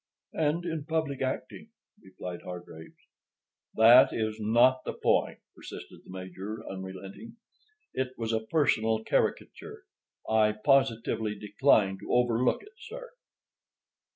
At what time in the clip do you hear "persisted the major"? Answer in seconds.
5.55-6.67